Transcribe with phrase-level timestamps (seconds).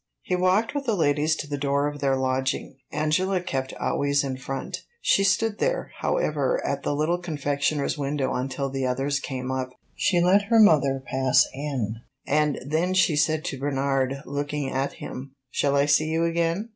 [0.23, 2.75] He walked with the ladies to the door of their lodging.
[2.91, 4.79] Angela kept always in front.
[4.99, 9.69] She stood there, however, at the little confectioner's window until the others came up.
[9.95, 15.35] She let her mother pass in, and then she said to Bernard, looking at him
[15.51, 16.69] "Shall I see you again?"